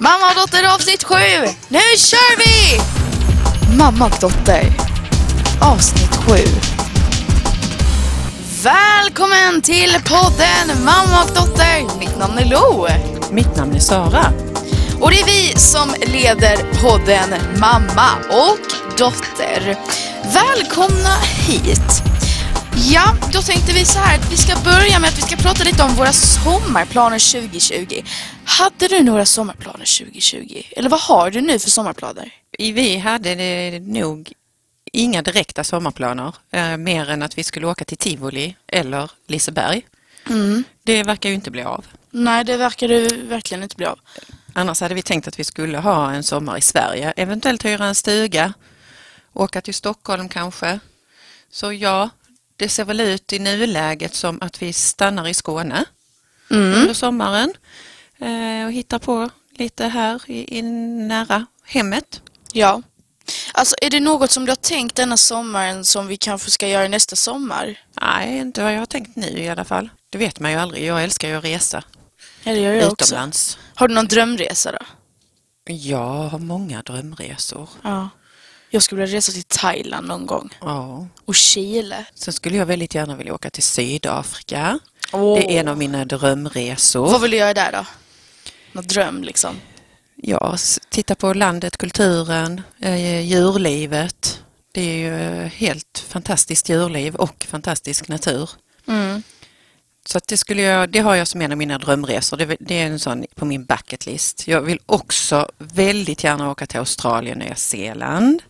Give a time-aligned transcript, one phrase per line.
[0.00, 1.14] Mamma och dotter avsnitt 7!
[1.68, 2.80] Nu kör vi!
[3.76, 4.72] Mamma och dotter
[5.60, 6.34] avsnitt 7.
[8.62, 11.98] Välkommen till podden Mamma och dotter.
[11.98, 12.88] Mitt namn är Lo.
[13.30, 14.32] Mitt namn är Sara.
[15.00, 19.76] Och det är vi som leder podden Mamma och dotter.
[20.34, 22.07] Välkomna hit.
[22.80, 25.64] Ja, då tänkte vi så här att vi ska börja med att vi ska prata
[25.64, 28.02] lite om våra sommarplaner 2020.
[28.44, 30.62] Hade du några sommarplaner 2020?
[30.70, 32.32] Eller vad har du nu för sommarplaner?
[32.58, 34.32] Vi hade nog
[34.92, 39.86] inga direkta sommarplaner, eh, mer än att vi skulle åka till Tivoli eller Liseberg.
[40.30, 40.64] Mm.
[40.82, 41.84] Det verkar ju inte bli av.
[42.10, 43.98] Nej, det verkar det verkligen inte bli av.
[44.52, 47.94] Annars hade vi tänkt att vi skulle ha en sommar i Sverige, eventuellt hyra en
[47.94, 48.52] stuga,
[49.32, 50.80] åka till Stockholm kanske.
[51.50, 52.10] Så ja,
[52.58, 55.84] det ser väl ut i nuläget som att vi stannar i Skåne
[56.50, 56.72] Mm.
[56.80, 57.54] under sommaren
[58.18, 62.20] eh, och hittar på lite här i, i nära hemmet.
[62.52, 62.82] Ja.
[63.52, 66.88] Alltså, är det något som du har tänkt denna sommaren som vi kanske ska göra
[66.88, 67.78] nästa sommar?
[68.00, 69.88] Nej, inte vad jag har tänkt nu i alla fall.
[70.10, 70.84] Det vet man ju aldrig.
[70.84, 71.82] Jag älskar ju att resa
[72.42, 73.04] Ja, det gör jag också.
[73.04, 73.58] utomlands.
[73.74, 74.78] Har du någon drömresa då?
[75.72, 77.68] Jag har många drömresor.
[77.82, 78.08] Ja.
[78.70, 80.54] Jag skulle vilja resa till Thailand någon gång.
[80.60, 81.06] Ja.
[81.24, 82.04] Och Chile.
[82.14, 84.78] Sen skulle jag väldigt gärna vilja åka till Sydafrika.
[85.12, 85.38] Åh.
[85.38, 87.10] Det är en av mina drömresor.
[87.10, 87.86] Vad vill du göra där då?
[88.72, 89.56] Någon dröm liksom?
[90.16, 90.56] Ja,
[90.88, 94.42] titta på landet, kulturen, eh, djurlivet.
[94.72, 98.50] Det är ju eh, helt fantastiskt djurliv och fantastisk natur.
[98.88, 99.22] Mm.
[100.06, 102.36] Så det, skulle jag, det har jag som en av mina drömresor.
[102.36, 104.48] Det, det är en sån på min bucket list.
[104.48, 108.42] Jag vill också väldigt gärna åka till Australien och Nya Zeeland.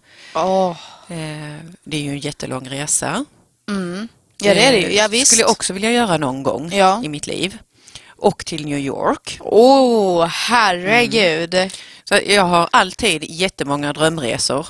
[1.09, 3.25] Eh, det är ju en jättelång resa.
[3.69, 4.09] Mm.
[4.39, 4.95] Ja, det är det ju.
[4.95, 5.27] Ja, Eh, visst.
[5.27, 7.01] skulle jag också vilja göra någon gång Ja.
[7.05, 7.59] i mitt liv.
[8.09, 9.39] Och till New York.
[9.41, 11.57] Åh, herregud.
[12.05, 14.67] Så jag har alltid jättemånga drömresor.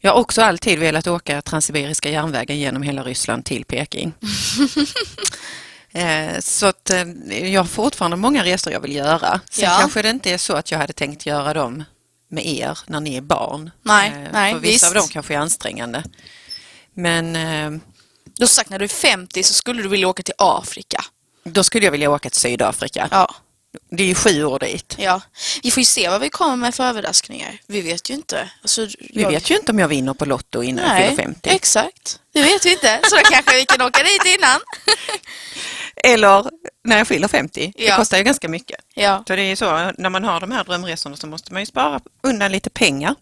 [0.00, 4.12] Jag har också alltid velat åka Transsibiriska järnvägen genom hela Ryssland till Peking.
[5.94, 6.90] Eh, Så att
[7.30, 9.40] jag har fortfarande många resor jag vill göra.
[9.50, 9.76] Sen Ja.
[9.80, 11.84] kanske det inte är så att jag hade tänkt göra dem
[12.32, 13.70] med er när ni är barn.
[13.82, 14.84] Nej, Eh, nej, För vissa visst.
[14.84, 16.04] av dem kanske är ansträngande.
[16.94, 17.70] Men eh,
[18.24, 21.04] Du har sagt när du är 50 så skulle du vilja åka till Afrika.
[21.44, 23.08] då skulle jag vilja åka till Sydafrika.
[23.10, 23.34] Ja.
[23.90, 24.96] Det är ju sju år dit.
[24.98, 25.20] ja.
[25.62, 27.58] Vi får ju se vad vi kommer med för överraskningar.
[27.66, 28.50] Vi vet ju inte.
[28.62, 31.50] Alltså, Vi vet ju inte om jag vinner på Lotto innan jag Nej, fyller 50.
[31.50, 32.20] exakt.
[32.32, 33.00] Det vet vi inte.
[33.10, 34.60] Så då kanske vi kan åka dit innan.
[35.96, 36.50] Eller
[36.84, 37.72] när jag fyller 50.
[37.76, 37.96] Det Ja.
[37.96, 38.80] kostar ju ganska mycket.
[38.94, 41.66] Ja, Så det är så, när man har de här drömresorna så måste man ju
[41.66, 43.14] spara undan lite pengar.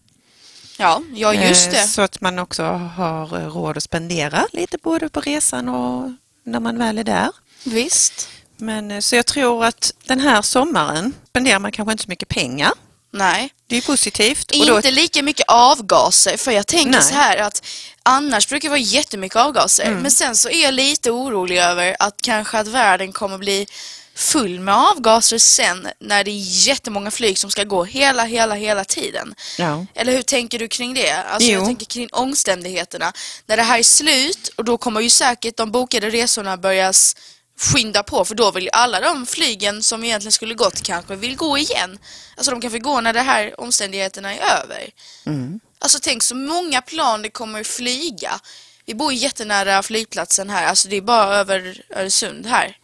[0.77, 1.87] ja, ja just Eh, det.
[1.87, 6.11] Så att man också har råd att spendera lite både på resan och
[6.43, 7.29] när man väl är där.
[7.63, 8.29] Visst.
[8.57, 12.27] Men, eh, så jag tror att den här sommaren spenderar man kanske inte så mycket
[12.29, 12.71] pengar.
[13.13, 13.53] Nej.
[13.67, 14.51] Det är positivt.
[14.59, 17.01] Och då, Inte lika mycket avgaser, för jag tänker Nej.
[17.03, 17.65] så här att
[18.03, 19.83] annars brukar det vara jättemycket avgaser.
[19.85, 19.99] Mm.
[19.99, 23.67] Men sen så är jag lite orolig över att kanske att världen kommer bli
[24.15, 28.85] full med avgaser sen när det är jättemånga flyg som ska gå hela, hela, hela
[28.85, 29.35] tiden.
[29.57, 29.85] ja.
[29.95, 31.11] Eller hur tänker du kring det?
[31.13, 31.65] Alltså jag Jo.
[31.65, 33.13] tänker kring omständigheterna.
[33.45, 37.15] När det här är slut och då kommer ju säkert de bokade resorna börjas
[37.61, 41.35] skynda på för då vill ju alla de flygen som egentligen skulle gått kanske vill
[41.35, 41.99] gå igen.
[42.35, 44.89] Alltså de kan få gå när det här omständigheterna är över.
[45.25, 45.59] Mm.
[45.79, 48.39] Alltså tänk så många plan det kommer flyga.
[48.85, 52.77] Vi bor ju jättenära flygplatsen här, alltså det är bara över Öresund här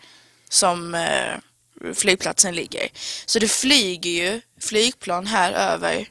[0.49, 2.89] som eh, flygplatsen ligger.
[3.25, 6.09] Så det flyger ju flygplan här över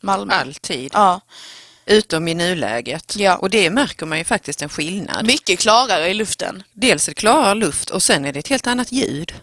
[0.00, 0.34] Malmö.
[0.34, 0.90] Alltid.
[0.94, 1.20] Ja,
[1.86, 3.16] Utom i nuläget.
[3.16, 3.36] Ja.
[3.36, 5.26] Och det märker man ju faktiskt en skillnad.
[5.26, 6.62] mycket klarare i luften.
[6.72, 9.34] Dels är det klarare luft och sen är det ett helt annat ljud.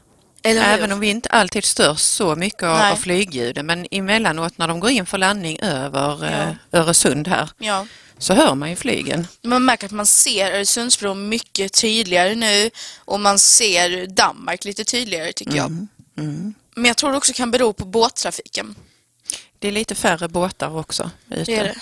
[0.43, 2.91] Även om vi inte alltid störs så mycket av, Nej.
[2.91, 6.27] av flygljuden men emellanåt när de går in för landning över Ja.
[6.27, 7.85] eh, Öresund här Ja.
[8.17, 9.27] så hör man ju flygen.
[9.41, 12.69] Man märker att man ser Öresundsbron mycket tydligare nu
[13.05, 15.65] och man ser Danmark lite tydligare tycker jag.
[16.17, 16.53] Mm.
[16.75, 18.75] Men jag tror det också kan bero på båttrafiken.
[19.59, 21.43] Det är lite färre båtar också ute.
[21.43, 21.75] Det är det.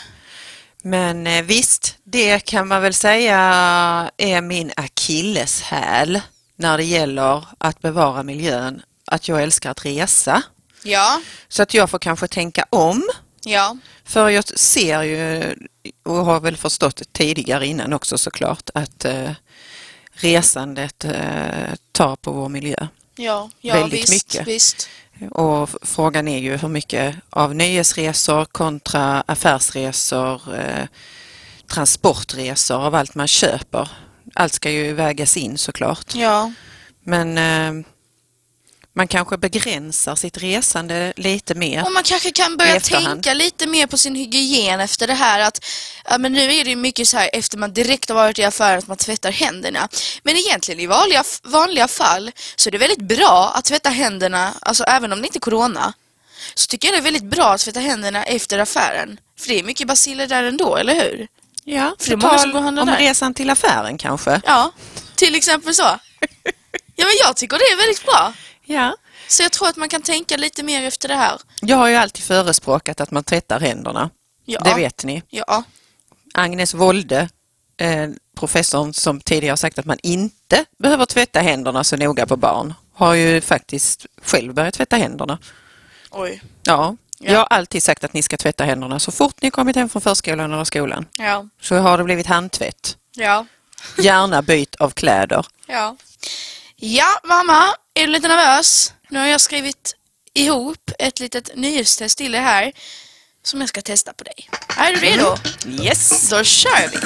[0.88, 3.38] Men eh, visst, det kan man väl säga
[4.18, 6.22] är min akilleshäl
[6.56, 8.82] när det gäller att bevara miljön.
[9.06, 10.44] Att jag älskar att resa.
[10.84, 13.04] Ja, Så att jag får kanske tänka om.
[13.44, 15.56] ja, För jag ser ju
[16.06, 19.32] och har väl förstått tidigare innan också såklart att eh,
[20.12, 22.88] resandet eh, tar på vår miljö.
[23.18, 24.48] Ja, ja Väldigt visst, mycket.
[24.48, 24.90] visst.
[25.32, 30.86] Och frågan är ju hur mycket av nöjesresor kontra affärsresor, eh,
[31.68, 33.90] transportresor av allt man köper.
[34.36, 36.16] Allt ska ju vägas in såklart.
[36.16, 36.52] Ja,
[37.04, 37.86] Men eh,
[38.98, 41.86] Man kanske begränsar sitt resande lite mer.
[41.86, 45.66] Och man kanske kan börja tänka lite mer på sin hygien efter det här att
[46.10, 48.80] ja, men nu är det mycket så här efter man direkt har varit i affären
[48.80, 49.88] att man tvättar händerna.
[50.24, 54.84] Men egentligen i vanliga, vanliga fall så är det väldigt bra att tvätta händerna, alltså
[54.84, 55.94] även om det inte är corona,
[56.54, 59.20] så tycker jag det är väldigt bra att tvätta händerna efter affären.
[59.40, 61.28] För det är mycket baciller där ändå, eller hur?
[61.64, 62.98] Ja, För det är många som går om där.
[62.98, 64.42] resan till affären kanske.
[64.46, 64.72] Ja,
[65.16, 66.00] till exempel så.
[67.00, 68.34] Ja men jag tycker det är väldigt bra.
[68.70, 68.96] Ja.
[69.28, 71.42] Så jag tror att man kan tänka lite mer efter det här.
[71.62, 74.10] Jag har ju alltid förespråkat att man tvättar händerna.
[74.46, 74.60] Ja.
[74.60, 75.24] Det vet ni.
[75.30, 75.64] Ja.
[76.34, 77.30] Agnes Wolde,
[77.78, 82.74] eh, professorn som tidigare sagt att man inte behöver tvätta händerna så noga på barn,
[82.94, 85.40] har ju faktiskt själv börjat tvätta händerna.
[86.12, 86.42] Oj.
[86.64, 87.32] Ja, Ja.
[87.32, 90.02] jag har alltid sagt att ni ska tvätta händerna så fort ni kommit hem från
[90.02, 91.06] förskolan eller skolan.
[91.18, 91.46] Ja.
[91.62, 92.98] Så har det blivit handtvätt.
[93.16, 93.46] Ja.
[93.98, 95.46] Gärna byt av kläder.
[95.68, 95.96] Ja.
[96.80, 98.94] Ja, mamma, är du lite nervös?
[99.10, 99.96] Nu har jag skrivit
[100.34, 102.72] ihop ett litet nyhetstest till dig här
[103.44, 104.50] som jag ska testa på dig.
[104.78, 105.36] Är du redo?
[105.84, 106.30] Yes!
[106.30, 106.98] Då kör vi!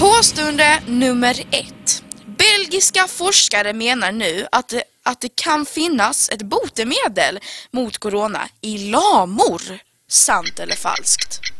[0.00, 2.02] Påstående nummer ett.
[2.26, 7.40] Belgiska forskare menar nu att det, att det kan finnas ett botemedel
[7.70, 9.78] mot corona i lamor.
[10.08, 11.51] Sant eller falskt?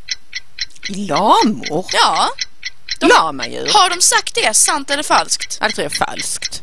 [0.89, 1.87] Lamor?
[1.93, 2.29] Ja,
[3.01, 3.69] Lamadjur?
[3.73, 4.55] har de sagt det?
[4.55, 5.59] Sant eller falskt?
[5.61, 6.63] Ja, det tror jag är falskt.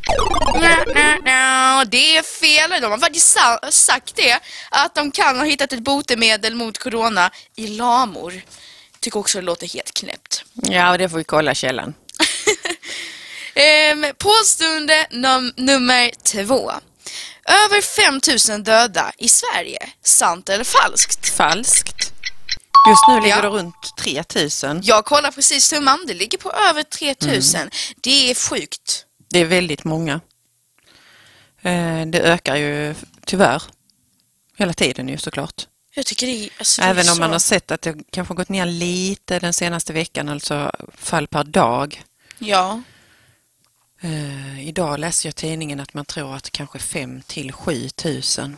[0.56, 2.82] Nja, nja, nja, Det är fel.
[2.82, 4.40] De har faktiskt sa- sagt det.
[4.72, 8.42] Att de kan ha hittat ett botemedel mot corona i lamor.
[9.00, 10.44] Tycker också det låter helt knäppt.
[10.54, 11.94] Ja, det får vi kolla källan.
[13.54, 16.72] Ehm, påstående num- nummer två.
[17.46, 19.90] Över 5000 döda i Sverige.
[20.04, 21.30] Sant eller falskt?
[21.30, 22.12] Falskt.
[22.88, 23.42] Just nu ligger Ja.
[23.42, 24.82] det runt 3000.
[24.84, 26.04] Jag kollar precis summan.
[26.08, 27.70] Det ligger på över 3000.
[28.02, 29.06] Det är sjukt.
[29.30, 30.14] Det är väldigt många.
[31.62, 32.96] Eh, Det ökar ju
[33.26, 33.64] tyvärr
[34.58, 35.68] hela tiden ju såklart.
[35.94, 36.50] Jag tycker det.
[36.58, 37.22] Alltså, det Även om så...
[37.22, 41.44] man har sett att det kanske gått ner lite den senaste veckan, alltså fall per
[41.44, 42.04] dag.
[42.40, 42.82] Ja.
[44.02, 48.58] Eh, idag läste jag tidningen att man tror att kanske 5 till 7 tusen.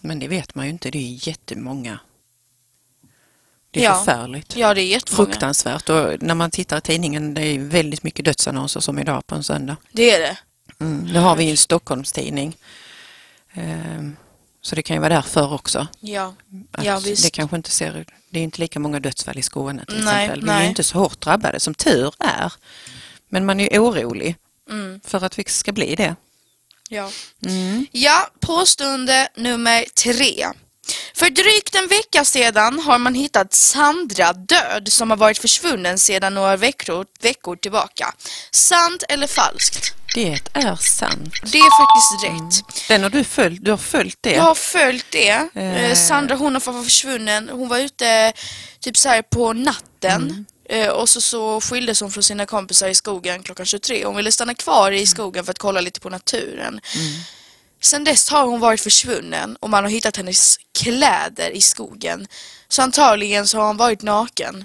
[0.00, 1.98] Men det vet man ju inte, det är jättemånga.
[3.72, 3.94] Det är Ja.
[4.04, 4.56] förfärligt.
[4.56, 5.26] ja, det är jättemånga.
[5.26, 9.34] Fruktansvärt och när man tittar i tidningen det är väldigt mycket dödsannonser som idag på
[9.34, 9.76] en söndag.
[9.92, 10.36] Det är det.
[10.80, 11.04] Mm.
[11.12, 12.56] Nu har vi ju en Stockholmstidning.
[13.54, 14.16] Ehm,
[14.64, 15.86] Så det kan ju vara därför också.
[16.00, 16.34] Ja.
[16.72, 17.24] Att Ja, visst.
[17.24, 20.44] Det kanske inte ser, det är inte lika många dödsfall i Skåne till Nej, exempel.
[20.44, 22.52] Vi är inte så hårt drabbade som tur är.
[23.28, 24.36] Men man är ju orolig
[24.70, 25.00] Mm.
[25.04, 26.16] för att vi ska bli det.
[26.88, 27.10] Ja.
[27.46, 27.86] Mm.
[27.92, 30.46] Ja, påstående nummer tre.
[31.14, 36.34] För drygt en vecka sedan har man hittat Sandra död som har varit försvunnen sedan
[36.34, 38.14] några veckor, veckor tillbaka.
[38.50, 39.92] Sant eller falskt?
[40.14, 41.34] Det är sant.
[41.52, 42.88] Det är faktiskt rätt.
[42.88, 44.32] Den har du följt, du har följt det?
[44.32, 45.48] Jag har följt det.
[45.54, 45.84] Eh.
[45.84, 47.48] Eh, Sandra hon har varit försvunnen.
[47.48, 48.32] Hon var ute
[48.80, 50.22] typ så här på natten.
[50.22, 50.46] Mm.
[50.68, 54.04] Eh, och så, så skildes hon från sina kompisar i skogen klockan 23.
[54.04, 55.02] Hon ville stanna kvar Mm.
[55.02, 56.80] i skogen för att kolla lite på naturen.
[57.82, 62.26] Sen dess har hon varit försvunnen och man har hittat hennes kläder i skogen.
[62.68, 64.64] Så antagligen så har hon varit naken.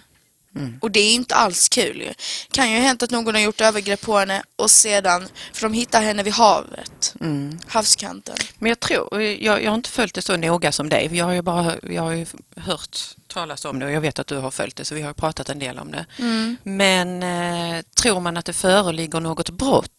[0.55, 0.79] Mm.
[0.81, 2.13] Och det är inte alls kul ju.
[2.51, 5.73] Kan ju ha hänt att någon har gjort övergrepp på henne och sedan, för de
[5.73, 7.15] hittar henne vid havet.
[7.21, 7.59] Mm.
[7.67, 8.35] Havskanten.
[8.59, 11.09] Men jag tror, jag, jag har inte följt det så noga som dig.
[11.11, 12.25] Jag har ju bara jag har ju
[12.55, 15.13] hört talas om det och jag vet att du har följt det så vi har
[15.13, 16.05] pratat en del om det.
[16.19, 16.57] Mm.
[16.63, 19.91] Men eh, tror man att det föreligger något brott?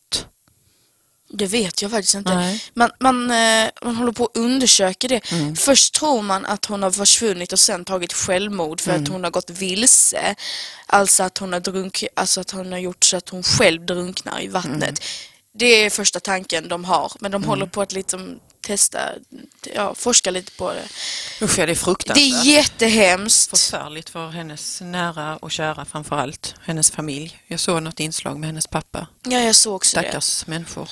[1.31, 2.35] Det vet jag faktiskt inte.
[2.35, 2.65] Nej.
[2.75, 5.33] Man, man, eh, man håller på att undersöka det.
[5.33, 5.57] Mm.
[5.57, 9.03] Först tror man att hon har försvunnit och sen tagit självmord för Mm.
[9.03, 10.35] att hon har gått vilse.
[10.87, 14.41] Alltså att hon har, drunk, alltså att hon har gjort så att hon själv drunknar
[14.43, 14.83] i vattnet.
[14.83, 14.95] Mm.
[15.55, 17.13] Det är första tanken de har.
[17.21, 18.99] Men de håller på att liksom testa,
[19.75, 20.85] ja, forska lite på det.
[21.45, 22.19] Usch ja, det är Det fruktansvärt.
[22.45, 23.51] är jättehemskt.
[23.51, 27.39] Förfärligt för hennes nära och kära framför allt, hennes familj.
[27.47, 29.07] Jag såg något inslag med hennes pappa.
[29.29, 30.89] Ja, jag såg också Stackars människor.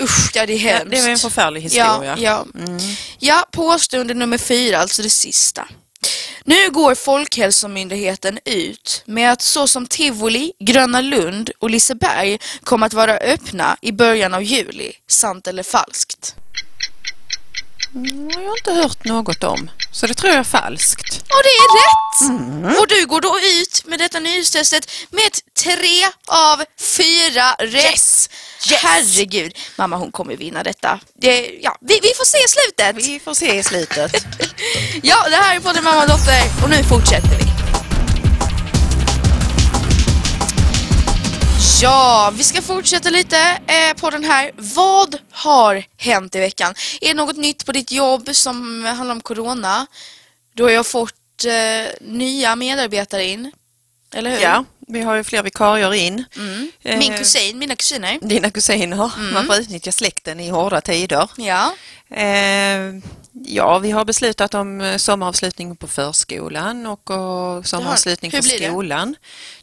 [0.00, 0.04] Det.
[0.04, 0.90] Usch, ja det är hemskt.
[0.90, 2.16] det var en förfärlig historia.
[2.18, 2.60] Ja, ja.
[2.66, 2.78] Mm.
[3.18, 5.68] Ja, påstående nummer fyra, alltså det sista.
[6.44, 12.92] Nu går Folkhälsomyndigheten ut med att så som Tivoli, Gröna Lund och Liseberg kommer att
[12.94, 14.92] vara öppna i början av juli.
[15.08, 16.34] Sant eller falskt?
[17.94, 21.16] Mm, Jag har inte hört något om, så det tror jag är falskt.
[21.20, 22.30] Och det är rätt!
[22.40, 22.64] Mm.
[22.78, 25.30] Och du går då ut med detta nyhetstestet med
[25.62, 27.84] tre av fyra rätt.
[27.84, 28.30] Yes!
[28.68, 28.82] Yes!
[28.82, 31.00] Herregud, mamma hon kommer vinna detta.
[31.14, 33.08] Det, ja, vi, vi får se slutet.
[33.08, 34.12] Vi får se slutet.
[35.02, 37.44] Ja, det här är podden Mamma och Dotter och nu fortsätter vi.
[41.82, 44.52] Ja, vi ska fortsätta lite eh, på den här.
[44.56, 46.74] Vad har hänt i veckan?
[47.00, 49.86] Är det något nytt på ditt jobb som handlar om corona?
[50.54, 53.52] Du har ju fått eh, nya medarbetare in,
[54.14, 54.38] eller hur?
[54.38, 56.24] Ja, vi har ju fler vikarier in.
[56.36, 56.70] Mm.
[56.82, 58.18] Eh, Min kusin, mina kusiner.
[58.22, 59.10] Dina kusiner.
[59.32, 61.30] Man får utnyttja släkten i hårda tider.
[61.36, 61.72] Ja,
[62.12, 62.94] Eh,
[63.44, 68.42] ja, vi har beslutat om eh, sommaravslutning på förskolan och, och sommaravslutning på det?
[68.68, 69.16] skolan.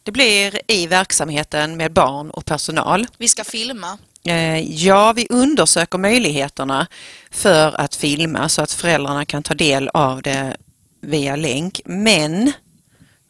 [0.03, 3.07] Det blir i verksamheten med barn och personal.
[3.17, 3.97] vi ska filma.
[4.23, 6.87] Eh, Ja, vi undersöker möjligheterna
[7.31, 10.57] för att filma så att föräldrarna kan ta del av det
[11.01, 11.81] via länk.
[11.85, 12.51] Men,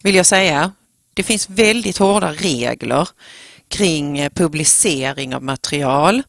[0.04, 0.72] vill jag säga,
[1.18, 3.10] det finns väldigt hårda regler
[3.70, 6.24] kring eh, publicering av material.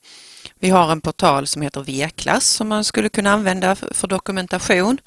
[0.59, 4.99] Vi har en portal som heter V-klass som man skulle kunna använda för dokumentation.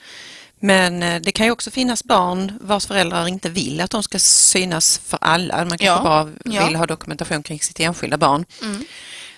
[0.60, 4.20] Men eh, det kan ju också finnas barn vars föräldrar inte vill att de ska
[4.20, 5.58] synas för alla.
[5.58, 6.66] Man kanske Ja, bara ja.
[6.66, 8.46] vill ha dokumentation kring sitt enskilda barn.
[8.62, 8.86] Mm.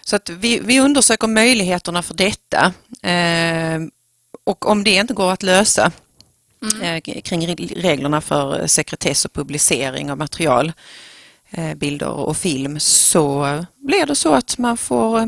[0.02, 2.74] Så att vi, vi undersöker möjligheterna för detta
[3.10, 3.80] eh,
[4.44, 5.92] och om det inte går att lösa
[6.64, 6.82] Mm.
[6.82, 10.72] eh, kring re- reglerna för sekretess och publicering av material,
[11.52, 15.26] eh, bilder och film så blir det så att man får eh,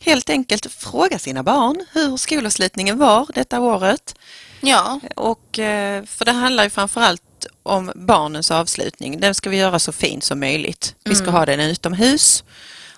[0.00, 4.14] helt enkelt fråga sina barn hur skolavslutningen var detta året.
[4.60, 5.48] Ja, Och,
[6.06, 7.22] för det handlar ju framförallt
[7.62, 9.20] om barnens avslutning.
[9.20, 10.94] Den ska vi göra så fin som möjligt.
[11.04, 12.44] Vi ska ha den utomhus.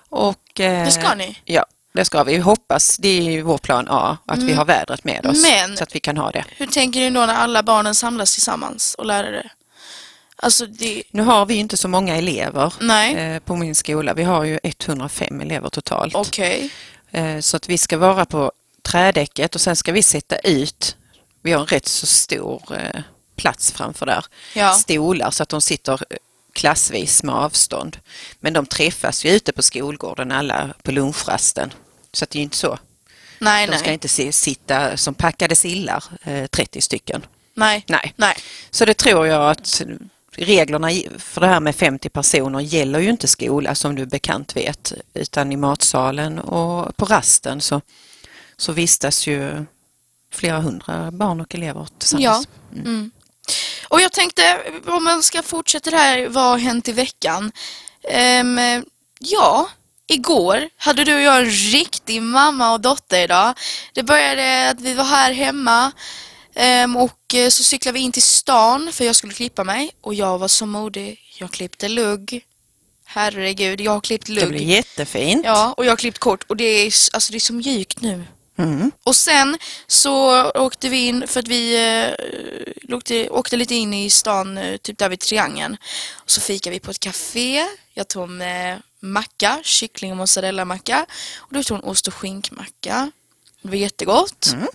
[0.09, 0.85] Och, Mm.
[0.85, 1.37] det ska ni.
[1.45, 2.37] Ja, det ska vi.
[2.37, 5.69] Hoppas, det är ju vår plan A, att vi har vädret med oss Mm.
[5.69, 6.45] Men- så att vi kan ha det.
[6.57, 9.49] Hur tänker du då när alla barnen samlas tillsammans och lärare?
[10.35, 11.03] Alltså det...
[11.11, 13.15] Nu har vi inte så många elever Nej.
[13.15, 14.13] eh, på min skola.
[14.13, 16.15] Vi har ju 105 elever totalt.
[16.15, 16.69] Okej.
[17.11, 20.95] Eh, Så att vi ska vara på trädäcket och sen ska vi sätta ut,
[21.41, 23.01] vi har en rätt så stor eh,
[23.35, 24.71] plats framför där, Ja.
[24.73, 25.99] stolar så att de sitter
[26.53, 27.97] klassvis med avstånd.
[28.39, 31.73] Men de träffas ju ute på skolgården alla på lunchrasten.
[32.13, 32.79] Så att det är inte så.
[33.39, 33.93] Nej, De ska nej.
[33.93, 37.25] inte se, sitta som packade sillar, eh, 30 stycken.
[37.53, 37.83] Nej.
[37.87, 38.13] Nej.
[38.15, 38.35] Nej.
[38.71, 39.81] Så det tror jag att
[40.35, 44.93] reglerna för det här med 50 personer gäller ju inte skola som du bekant vet
[45.13, 47.81] utan i matsalen och på rasten så,
[48.57, 49.65] så vistas ju
[50.31, 51.87] flera hundra barn och elever Ja.
[51.99, 52.47] tillsammans.
[52.75, 53.11] Mm.
[53.87, 57.51] Och jag tänkte, om man ska fortsätta det här, vad har hänt i veckan?
[58.09, 58.59] Ehm,
[59.19, 59.69] ja,
[60.07, 63.53] igår hade du och jag en riktig mamma och dotter idag.
[63.93, 65.91] Det började att vi var här hemma
[66.55, 70.13] ehm, och eh, så cyklade vi in till stan för jag skulle klippa mig och
[70.13, 71.19] jag var så modig.
[71.39, 72.45] Jag klippte lugg.
[73.05, 74.61] Herregud, jag har klippt Det blir lugg.
[74.61, 75.45] jättefint.
[75.45, 78.23] Ja, och jag har klippt kort och det är, alltså, det är så mjukt nu.
[78.57, 78.91] Mm.
[79.03, 79.57] Och sen
[79.87, 81.75] så åkte vi in för att vi
[82.89, 85.77] eh, åkte, åkte lite in i stan, eh, typ där vid Triangeln.
[86.13, 87.65] Och så fikade vi på ett café.
[87.93, 91.05] Jag tog med macka, kyckling och mozzarella-macka.
[91.37, 93.11] Och du tog en ost och skinkmacka.
[93.61, 94.47] Det var jättegott.
[94.53, 94.67] Mm.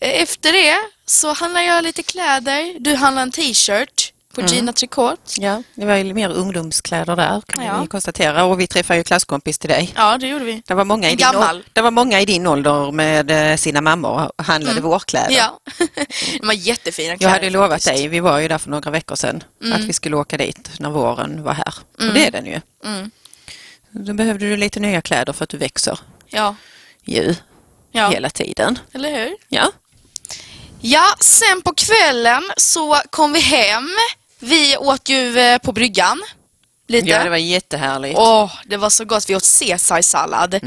[0.00, 2.76] Eh, Efter det så handlade jag lite kläder.
[2.80, 4.52] Du handlade en t-shirt på Mm.
[4.54, 5.34] Gina Tricot.
[5.38, 7.80] Ja, det var ju mer ungdomskläder där kan Ja.
[7.80, 9.92] vi konstatera och vi träffade ju klasskompis till dig.
[9.96, 10.62] Ja, det gjorde vi.
[10.66, 11.64] Det var, många i En din gammal.
[11.72, 15.26] det var många i din ålder med eh, sina mammor och handlade vårkläder.
[15.26, 15.36] Mm.
[15.36, 15.60] Ja,
[16.40, 17.94] de var jättefina Jag kläder hade lovat faktiskt.
[17.94, 20.90] dig, vi var ju där för några veckor sedan, att vi skulle åka dit när
[20.90, 21.74] våren var här.
[21.98, 22.60] Och det är den ju.
[22.84, 23.10] Mm.
[23.98, 25.98] Då behövde du lite nya kläder för att du växer
[26.28, 26.56] Ja,
[27.04, 27.34] ju
[27.92, 28.08] ja.
[28.08, 28.78] hela tiden.
[28.92, 29.36] eller hur?
[29.48, 29.72] Ja.
[30.80, 33.88] Ja, sen på kvällen så kom vi hem.
[34.38, 36.22] Vi åt ju eh, på bryggan.
[36.88, 37.08] Lite.
[37.08, 38.18] ja, det var jättehärligt.
[38.18, 39.28] Åh, det var så gott.
[39.30, 40.60] Vi åt caesarsallad.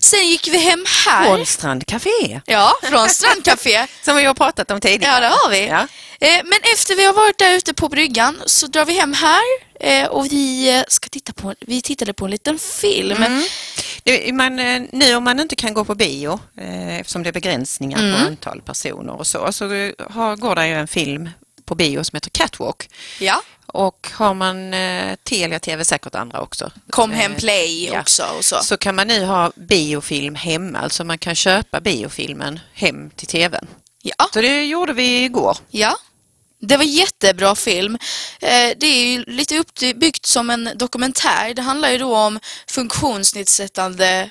[0.00, 1.24] Sen gick vi hem här.
[1.24, 3.86] Från Strand Café, Ja, från Strandcafé.
[4.04, 5.14] som vi har pratat om tidigare.
[5.14, 5.66] Ja, det har vi.
[5.66, 5.86] Ja.
[6.20, 9.40] Eh, Men efter vi har varit där ute på bryggan så drar vi hem här
[9.80, 13.22] eh, och vi eh, ska titta på, vi tittade på en liten film.
[13.22, 13.44] Mm.
[14.04, 14.56] Det, man,
[14.92, 16.40] nu om man inte kan gå på bio
[16.98, 18.12] eftersom det är begränsningar Mm.
[18.20, 19.64] på antal personer och så, så
[20.10, 21.30] har, går det ju en film
[21.64, 22.90] på bio som heter Catwalk.
[23.20, 23.42] Ja,
[23.74, 26.70] Och har man eh, Telia TV, säkert andra också.
[26.90, 28.00] kom hem Eh, play ja.
[28.00, 28.56] också och så.
[28.62, 33.66] Så kan man nu ha biofilm hemma, alltså man kan köpa biofilmen hem till TVn.
[34.02, 34.28] Ja.
[34.34, 35.56] Så det gjorde vi igår.
[35.70, 35.96] Ja,
[36.58, 37.98] det var jättebra film.
[38.40, 41.54] Eh, Det är ju lite uppbyggt som en dokumentär.
[41.54, 44.30] Det handlar ju då om funktionsnedsättande,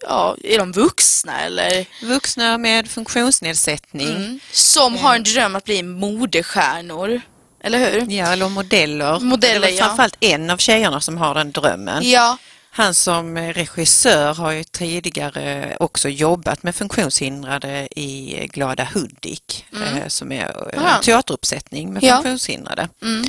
[0.00, 1.86] ja, är de vuxna eller?
[2.02, 4.40] Vuxna med funktionsnedsättning, Mm.
[4.52, 7.20] Som har en dröm att bli modestjärnor.
[7.60, 8.12] Eller hur?
[8.12, 9.20] ja, eller modeller.
[9.20, 9.84] Modeller, det är väl ja.
[9.84, 12.10] framförallt en av tjejerna som har den drömmen.
[12.10, 12.36] Ja,
[12.70, 20.06] Han som eh, regissör har ju tidigare också jobbat med funktionshindrade i Glada Hudik eh,
[20.08, 20.96] som är eh, Aha.
[20.96, 22.14] en teateruppsättning med Ja.
[22.14, 22.88] funktionshindrade.
[23.02, 23.24] mm.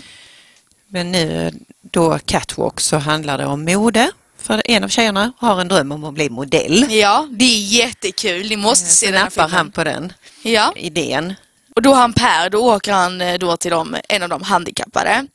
[0.87, 5.67] Men nu då Catwalk så handlar det om mode För en av tjejerna har en
[5.67, 6.85] dröm om att bli modell.
[6.89, 8.49] Ja, det är jättekul.
[8.49, 9.51] Ni måste se Så den här filmen.
[9.51, 11.33] han på den Ja, idén.
[11.75, 15.27] Och då han Per, då åker han eh, då till dem, en av de handikappade.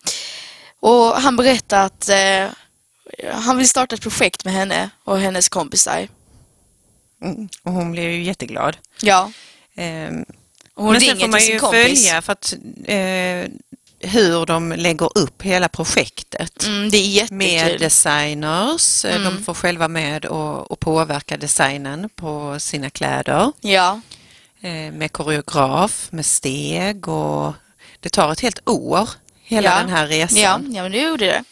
[0.80, 2.48] Och han berättar att eh,
[3.32, 6.08] han vill starta ett projekt med henne och hennes kompisar.
[7.22, 7.48] Mm.
[7.62, 8.76] Och hon blir ju jätteglad.
[9.02, 9.30] Ja,
[9.78, 10.24] Ehm,
[10.74, 11.80] och hon Men sen får man ju kompis.
[12.04, 13.50] följa för att, eh,
[14.10, 16.64] hur de lägger upp hela projektet.
[16.66, 17.36] Mm, det är jättekul.
[17.36, 19.24] Med designers, eh, Mm.
[19.36, 23.52] de får själva med och, och påverka designen på sina kläder.
[23.60, 24.00] Ja,
[24.92, 27.52] med koreograf, med steg och
[28.00, 29.08] det tar ett helt år,
[29.42, 29.78] hela Ja.
[29.80, 30.38] den här resan.
[30.40, 31.44] ja, ja men det gjorde det.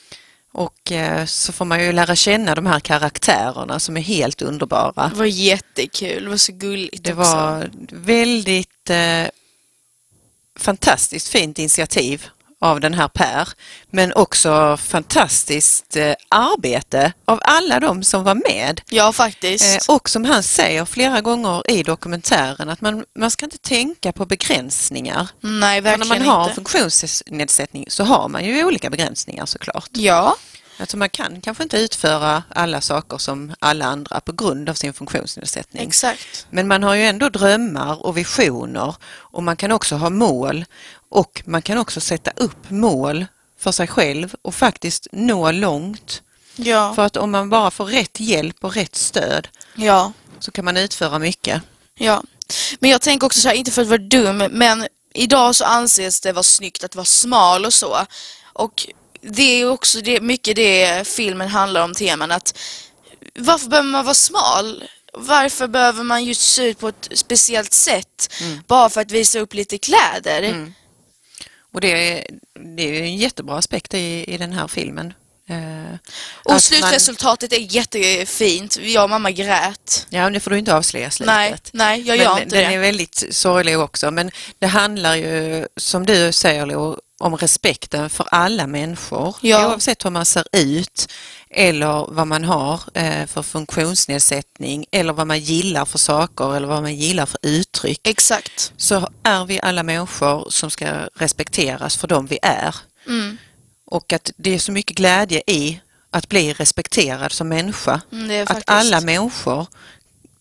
[0.52, 5.08] Och eh, så får man ju lära känna de här karaktärerna som är helt underbara.
[5.08, 7.22] Det var jättekul, det var så gulligt Det också.
[7.34, 9.26] var väldigt eh,
[10.58, 12.26] fantastiskt fint initiativ
[12.64, 13.48] av den här Per,
[13.90, 18.80] men också fantastiskt eh, arbete av alla de som var med.
[18.90, 19.88] Ja, faktiskt.
[19.88, 24.12] Eh, och som han säger flera gånger i dokumentären att man, man ska inte tänka
[24.12, 25.28] på begränsningar.
[25.40, 26.54] Nej, För när verkligen man har inte.
[26.54, 29.88] funktionsnedsättning så har man ju olika begränsningar såklart.
[29.92, 30.36] Ja,
[30.76, 34.92] Alltså man kan kanske inte utföra alla saker som alla andra på grund av sin
[34.92, 35.86] funktionsnedsättning.
[35.88, 36.46] exakt.
[36.50, 40.64] Men man har ju ändå drömmar och visioner och man kan också ha mål
[41.10, 43.26] och man kan också sätta upp mål
[43.58, 46.22] för sig själv och faktiskt nå långt.
[46.56, 50.64] Ja, För att om man bara får rätt hjälp och rätt stöd ja, så kan
[50.64, 51.62] man utföra mycket.
[51.98, 52.22] ja.
[52.78, 56.20] Men jag tänker också så här, inte för att vara dum, men idag så anses
[56.20, 58.06] det vara snyggt att vara smal och så.
[58.52, 58.88] Och
[59.30, 62.58] det är också det, mycket det filmen handlar om teman att
[63.38, 64.84] varför behöver man vara smal?
[65.12, 68.32] Varför behöver man just se ut på ett speciellt sätt
[68.66, 70.72] bara för att visa upp lite kläder?
[71.74, 71.88] Och det
[72.18, 72.26] är,
[72.76, 75.14] det är en jättebra aspekt i, i den här filmen.
[75.48, 75.98] Eh,
[76.44, 78.78] Och slutresultatet är jättefint.
[78.80, 80.06] Jag och mamma grät.
[80.10, 81.34] Man, ja, nu får du inte avslöja slutet.
[81.36, 82.76] Nej, nej, jag gör men inte den det.
[82.76, 84.10] är väldigt sorglig också.
[84.10, 89.36] Men det handlar ju, som du säger Lo, om respekten för alla människor.
[89.40, 89.68] Ja.
[89.68, 91.12] Oavsett hur man ser ut
[91.50, 96.82] eller vad man har eh, för funktionsnedsättning eller vad man gillar för saker eller vad
[96.82, 98.00] man gillar för uttryck.
[98.08, 98.72] Exakt.
[98.76, 102.74] Så är vi alla människor som ska respekteras för dem vi är.
[103.06, 103.36] Mm.
[103.86, 108.00] Och att det är så mycket glädje i att bli respekterad som människa.
[108.12, 109.66] Mm, Att alla människor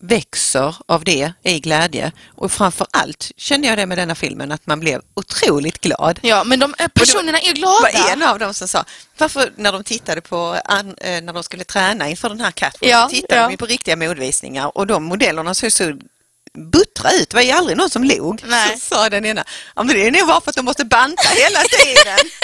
[0.08, 2.12] växer av det i glädje.
[2.34, 6.18] Och framför allt kände jag det med denna filmen att man blev otroligt glad.
[6.22, 7.80] Ja, men de eh, personerna är Det glada.
[7.80, 8.84] var en av dem som sa,
[9.18, 10.82] varför när de tittade på, eh,
[11.22, 13.48] när de skulle träna inför den här catwalk, Ja, tittade ja.
[13.48, 15.92] de på riktiga modvisningar och de modellerna såg så
[16.72, 18.42] buttra ut, det var ju aldrig någon som log.
[18.46, 18.78] Nej.
[18.78, 19.44] Så sa den ena,
[19.76, 22.30] ja men det är nog bara för att de måste banta hela tiden.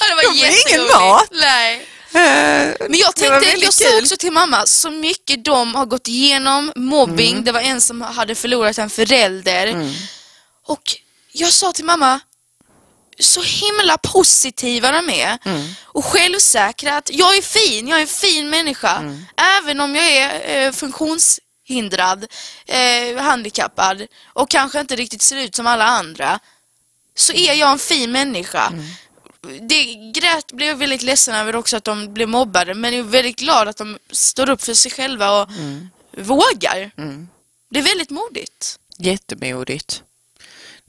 [0.00, 1.28] Ja, det var De får ingen mat.
[1.30, 1.86] Nej.
[2.14, 6.72] Eh, Men jag tänkte, jag sa också till mamma, så mycket de har gått igenom
[6.76, 7.32] mobbing.
[7.32, 7.44] Mm.
[7.44, 9.92] Det var en som hade förlorat en förälder.
[10.66, 10.82] Och
[11.32, 12.20] jag sa till mamma,
[13.20, 15.38] så himla positiva de är.
[15.44, 15.68] Mm.
[15.82, 18.96] Och självsäkra att jag är fin, jag är en fin människa.
[18.96, 19.24] Mm.
[19.58, 22.26] Även om jag är eh, funktionshindrad,
[22.66, 26.38] eh, handikappad och kanske inte riktigt ser ut som alla andra.
[27.14, 28.72] Så är jag en fin människa.
[29.46, 29.68] Mm.
[29.68, 29.84] Det
[30.20, 33.36] grät blev jag väldigt ledsen över också att de blev mobbade men jag är väldigt
[33.36, 35.48] glad att de står upp för sig själva och
[36.18, 36.90] vågar.
[36.98, 37.28] Mm.
[37.70, 38.78] Det är väldigt modigt.
[38.98, 40.02] Jättemodigt.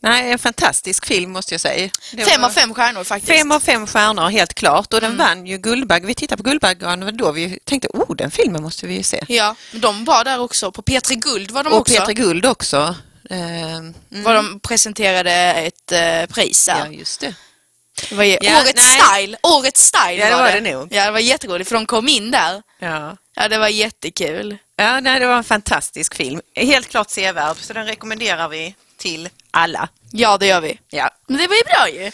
[0.01, 1.89] Nej, en fantastisk film måste jag säga.
[2.13, 3.39] Det Fem var- av fem stjärnor faktiskt.
[3.39, 5.17] Fem av fem stjärnor helt klart och den Mm.
[5.27, 6.07] vann ju Guldbagge.
[6.07, 9.23] Vi tittade på och var då vi tänkte, oh den filmen måste vi ju se.
[9.27, 10.71] Ja, de var där också.
[10.71, 11.93] På P3 Guld var de och också.
[11.99, 12.95] Peter Guld också.
[13.29, 13.93] Eh, mm.
[14.09, 16.85] Var de presenterade ett eh, pris där.
[16.85, 17.35] Ja, just det.
[18.09, 18.99] Det var Ja, årets nej.
[19.01, 19.37] style.
[19.43, 20.59] Årets style Ja, det var var det.
[20.59, 20.87] det nog.
[20.93, 22.61] Ja, det var jätteroligt för de kom in där.
[22.79, 23.17] Ja.
[23.35, 24.57] Ja, det var jättekul.
[24.75, 26.41] Ja, nej, det var en fantastisk film.
[26.55, 29.89] Helt klart sevärd, så den rekommenderar vi till alla.
[30.11, 30.79] Ja, det gör vi.
[30.89, 31.09] Ja.
[31.27, 32.11] Men det var ju bra ju.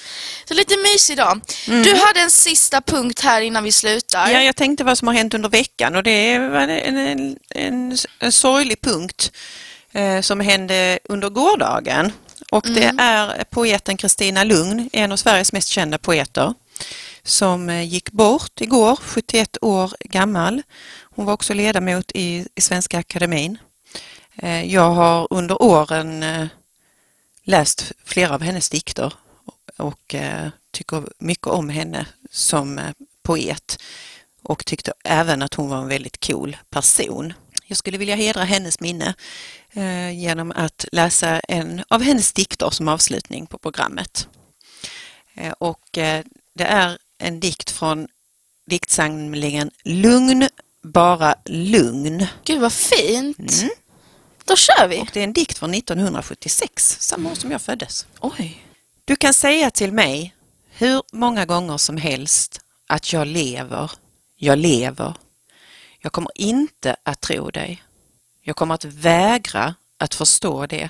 [0.47, 1.41] Så lite mysig dag.
[1.65, 4.21] Du hade en sista punkt här innan vi slutar.
[4.23, 4.33] Mm.
[4.35, 7.97] Ja, jag tänkte vad som har hänt under veckan och det var en, en, en,
[8.19, 9.31] en sorglig punkt
[9.91, 12.11] eh, som hände under gårdagen.
[12.51, 16.53] Och det är poeten Kristina Lugn, en av Sveriges mest kända poeter,
[17.23, 20.61] som eh, gick bort igår, 71 år gammal.
[21.01, 23.57] Hon var också ledamot i, i Svenska Akademin.
[24.35, 26.47] Eh, jag har under åren eh,
[27.43, 29.13] läst flera av hennes dikter
[29.77, 30.15] och
[30.71, 32.79] tycker mycket om henne som
[33.23, 33.77] poet
[34.43, 37.33] och tyckte även att hon var en väldigt cool person.
[37.69, 39.13] Jag skulle vilja hedra hennes minne
[39.73, 44.27] eh, genom att läsa en av hennes dikter som avslutning på programmet.
[45.33, 46.23] Eh, och eh,
[46.55, 48.07] det är en dikt från
[48.65, 50.47] diktsamlingen Lugn,
[50.83, 52.25] bara lugn.
[52.43, 53.61] Gud vad fint.
[53.61, 53.69] Mm.
[54.45, 55.01] Då kör vi.
[55.01, 58.07] Och det är en dikt från 1976, samma år som jag föddes.
[58.19, 58.65] Oj.
[59.05, 60.35] Du kan säga till mig
[60.69, 63.91] hur många gånger som helst att jag lever,
[64.35, 65.13] jag lever.
[65.99, 67.83] Jag kommer inte att tro dig.
[68.41, 70.89] Jag kommer att vägra att förstå det.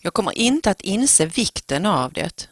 [0.00, 2.48] Jag kommer inte att inse vikten av det.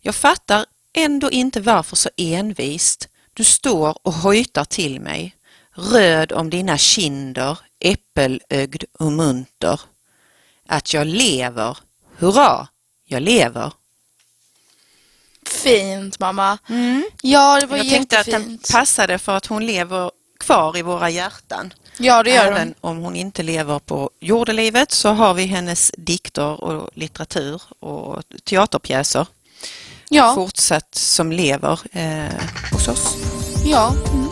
[0.00, 5.36] Jag fattar ändå inte varför så envist du står och hojtar till mig,
[5.72, 9.80] röd om dina kinder, äppelögd och munter.
[10.66, 11.78] Att jag lever,
[12.16, 12.68] hurra,
[13.04, 13.72] jag lever.
[15.46, 16.58] Fint mamma.
[17.22, 18.72] Ja, det var Jag tänkte att den jättefint.
[18.72, 20.10] passade för att hon lever
[20.48, 21.72] kvar i våra hjärtan.
[21.98, 22.90] Ja, det gör Även hon.
[22.90, 29.26] om hon inte lever på jordelivet så har vi hennes dikter och litteratur och teaterpjäser
[30.08, 33.16] Ja, fortsatt som lever eh, hos oss.
[33.64, 33.94] ja.
[34.12, 34.28] Mm.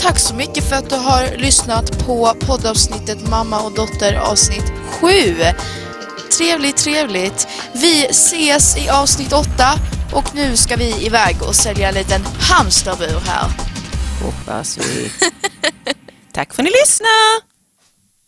[0.00, 5.08] Tack så mycket för att du har lyssnat på poddavsnittet Mamma och dotter avsnitt 7.
[6.38, 7.48] Trevligt, trevligt.
[7.74, 9.48] Vi ses i avsnitt 8
[10.12, 13.46] och nu ska vi iväg och sälja en liten hamsterbur här.
[14.22, 15.10] Hoppas vi.
[16.32, 17.57] Tack för att ni lyssnade!